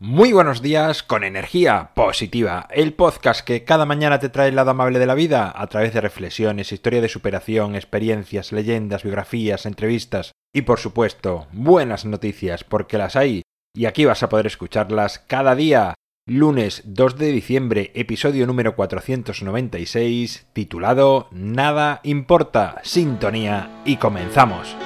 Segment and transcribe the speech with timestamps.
[0.00, 4.70] Muy buenos días con energía positiva, el podcast que cada mañana te trae el lado
[4.70, 10.30] amable de la vida a través de reflexiones, historia de superación, experiencias, leyendas, biografías, entrevistas
[10.54, 13.42] y por supuesto buenas noticias porque las hay
[13.74, 15.94] y aquí vas a poder escucharlas cada día.
[16.26, 24.76] Lunes 2 de diciembre, episodio número 496, titulado Nada importa, sintonía y comenzamos.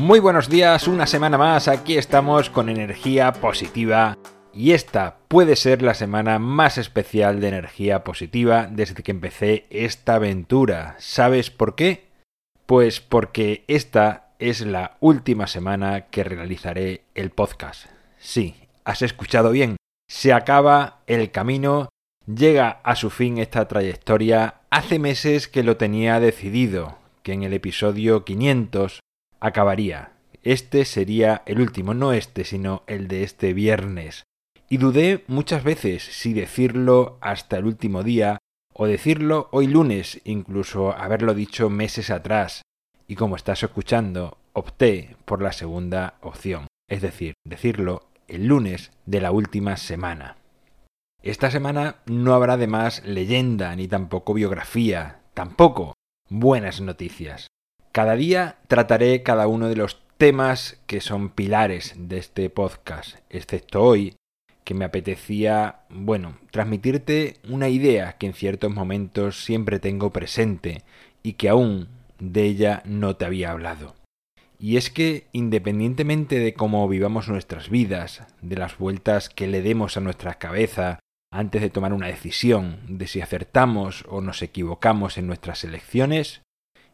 [0.00, 4.16] Muy buenos días, una semana más, aquí estamos con energía positiva
[4.54, 10.14] y esta puede ser la semana más especial de energía positiva desde que empecé esta
[10.14, 10.96] aventura.
[11.00, 12.06] ¿Sabes por qué?
[12.64, 17.84] Pues porque esta es la última semana que realizaré el podcast.
[18.18, 18.54] Sí,
[18.86, 19.76] has escuchado bien.
[20.08, 21.90] Se acaba el camino,
[22.26, 24.62] llega a su fin esta trayectoria.
[24.70, 29.00] Hace meses que lo tenía decidido, que en el episodio 500
[29.40, 30.12] acabaría.
[30.42, 34.24] Este sería el último, no este, sino el de este viernes.
[34.68, 38.38] Y dudé muchas veces si decirlo hasta el último día
[38.72, 42.62] o decirlo hoy lunes, incluso haberlo dicho meses atrás.
[43.08, 49.20] Y como estás escuchando, opté por la segunda opción, es decir, decirlo el lunes de
[49.20, 50.36] la última semana.
[51.22, 55.94] Esta semana no habrá de más leyenda ni tampoco biografía, tampoco
[56.28, 57.48] buenas noticias.
[57.92, 63.82] Cada día trataré cada uno de los temas que son pilares de este podcast, excepto
[63.82, 64.14] hoy,
[64.62, 70.84] que me apetecía, bueno, transmitirte una idea que en ciertos momentos siempre tengo presente
[71.24, 71.88] y que aún
[72.20, 73.96] de ella no te había hablado.
[74.60, 79.96] Y es que, independientemente de cómo vivamos nuestras vidas, de las vueltas que le demos
[79.96, 81.00] a nuestra cabeza
[81.32, 86.42] antes de tomar una decisión, de si acertamos o nos equivocamos en nuestras elecciones,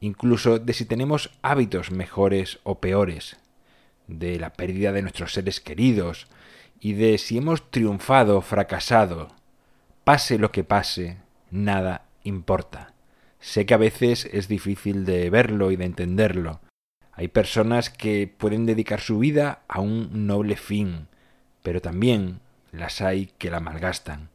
[0.00, 3.36] incluso de si tenemos hábitos mejores o peores,
[4.06, 6.26] de la pérdida de nuestros seres queridos
[6.80, 9.28] y de si hemos triunfado o fracasado.
[10.04, 11.18] Pase lo que pase,
[11.50, 12.94] nada importa.
[13.38, 16.60] Sé que a veces es difícil de verlo y de entenderlo.
[17.12, 21.08] Hay personas que pueden dedicar su vida a un noble fin,
[21.62, 22.40] pero también
[22.72, 24.30] las hay que la malgastan.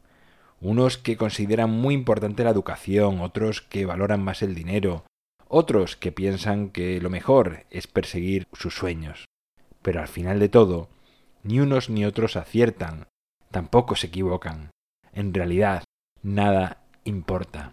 [0.60, 5.04] Unos que consideran muy importante la educación, otros que valoran más el dinero,
[5.48, 9.26] otros que piensan que lo mejor es perseguir sus sueños.
[9.82, 10.88] Pero al final de todo,
[11.42, 13.06] ni unos ni otros aciertan,
[13.50, 14.70] tampoco se equivocan.
[15.12, 15.84] En realidad,
[16.22, 17.72] nada importa.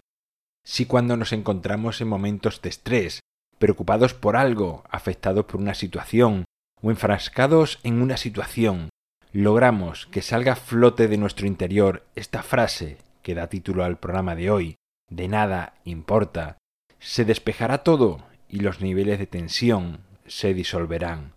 [0.64, 3.20] Si cuando nos encontramos en momentos de estrés,
[3.58, 6.44] preocupados por algo, afectados por una situación
[6.80, 8.90] o enfrascados en una situación,
[9.32, 14.36] logramos que salga a flote de nuestro interior esta frase que da título al programa
[14.36, 14.76] de hoy,
[15.10, 16.58] de nada importa,
[17.04, 21.34] se despejará todo y los niveles de tensión se disolverán.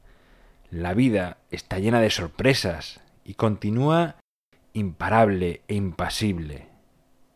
[0.72, 4.16] La vida está llena de sorpresas y continúa
[4.72, 6.70] imparable e impasible.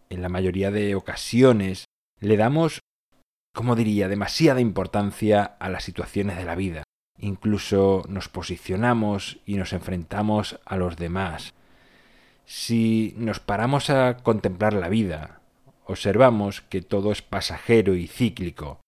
[0.10, 1.86] En la mayoría de ocasiones
[2.22, 2.80] le damos,
[3.54, 6.84] como diría, demasiada importancia a las situaciones de la vida.
[7.20, 11.54] Incluso nos posicionamos y nos enfrentamos a los demás.
[12.46, 15.41] Si nos paramos a contemplar la vida,
[15.92, 18.82] observamos que todo es pasajero y cíclico.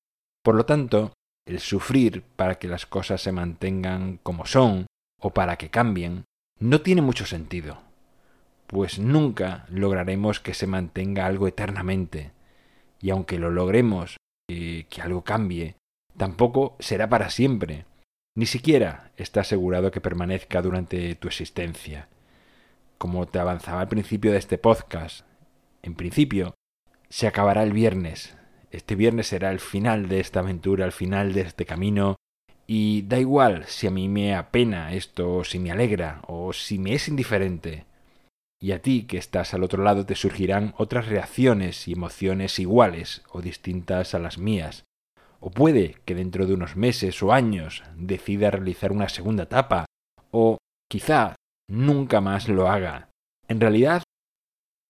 [0.44, 1.14] Por lo tanto,
[1.46, 4.88] el sufrir para que las cosas se mantengan como son
[5.22, 6.26] o para que cambien
[6.60, 7.82] no tiene mucho sentido,
[8.68, 12.32] pues nunca lograremos que se mantenga algo eternamente,
[13.02, 14.18] y aunque lo logremos
[14.50, 15.76] eh, que algo cambie,
[16.18, 17.86] tampoco será para siempre,
[18.36, 22.08] ni siquiera está asegurado que permanezca durante tu existencia.
[22.98, 25.26] Como te avanzaba al principio de este podcast,
[25.82, 26.54] en principio,
[27.14, 28.36] se acabará el viernes.
[28.72, 32.16] Este viernes será el final de esta aventura, el final de este camino.
[32.66, 36.80] Y da igual si a mí me apena esto, o si me alegra, o si
[36.80, 37.86] me es indiferente.
[38.60, 43.22] Y a ti que estás al otro lado te surgirán otras reacciones y emociones iguales
[43.30, 44.84] o distintas a las mías.
[45.40, 49.86] O puede que dentro de unos meses o años decida realizar una segunda etapa,
[50.32, 50.58] o
[50.90, 51.36] quizá
[51.70, 53.10] nunca más lo haga.
[53.48, 54.02] En realidad,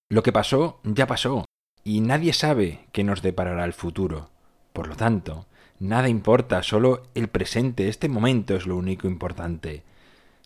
[0.09, 1.43] lo que pasó ya pasó,
[1.83, 4.29] y nadie sabe qué nos deparará el futuro.
[4.71, 5.45] Por lo tanto,
[5.79, 9.83] nada importa, solo el presente, este momento es lo único importante.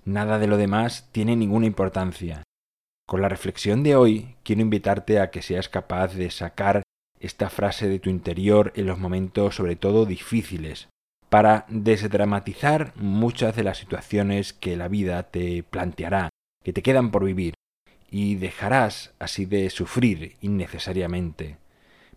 [0.04, 2.44] Nada de lo demás tiene ninguna importancia.
[3.08, 6.84] Con la reflexión de hoy, quiero invitarte a que seas capaz de sacar
[7.20, 10.90] esta frase de tu interior en los momentos sobre todo difíciles,
[11.30, 16.30] para desdramatizar muchas de las situaciones que la vida te planteará,
[16.64, 17.54] que te quedan por vivir,
[18.18, 21.58] y dejarás así de sufrir innecesariamente.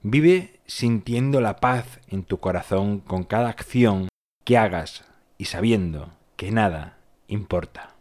[0.01, 4.09] Vive sintiendo la paz en tu corazón con cada acción
[4.47, 5.05] que hagas
[5.37, 6.97] y sabiendo que nada
[7.29, 7.97] importa.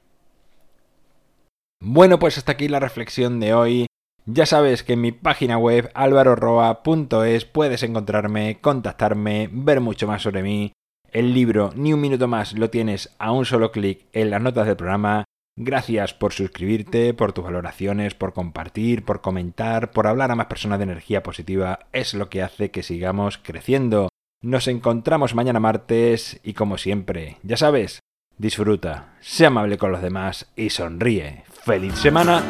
[1.81, 3.87] Bueno, pues hasta aquí la reflexión de hoy.
[4.25, 10.41] Ya sabes que en mi página web alvaroroa.es puedes encontrarme, contactarme, ver mucho más sobre
[10.41, 10.71] mí.
[11.11, 14.67] El libro Ni un minuto más lo tienes a un solo clic en las notas
[14.67, 15.25] del programa.
[15.61, 20.79] Gracias por suscribirte, por tus valoraciones, por compartir, por comentar, por hablar a más personas
[20.79, 21.79] de energía positiva.
[21.91, 24.07] Es lo que hace que sigamos creciendo.
[24.41, 27.99] Nos encontramos mañana martes y como siempre, ya sabes,
[28.37, 31.43] disfruta, sea amable con los demás y sonríe.
[31.65, 32.41] ¡Feliz semana!